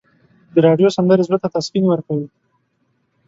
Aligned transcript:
د 0.53 0.55
راډیو 0.67 0.89
سندرې 0.97 1.23
زړه 1.27 1.37
ته 1.43 1.47
تسکین 1.55 1.83
ورکوي. 1.89 2.27